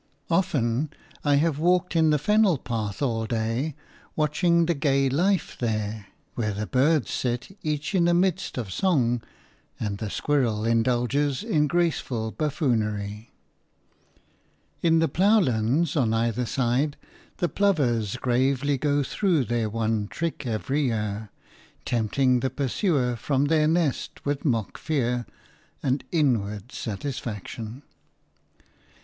[0.31, 0.89] Often
[1.23, 3.75] I have walked in the fennel path all day,
[4.15, 9.21] watching the gay life there, where the birds sit each in a mist of song
[9.79, 13.29] and the squirrel indulges in graceful buffoonery.
[14.81, 16.97] In the ploughlands on either side
[17.37, 21.29] the plovers gravely go through their one trick every year,
[21.85, 25.27] tempting the pursuer from their nest with mock fear
[25.83, 27.83] and inward satisfaction.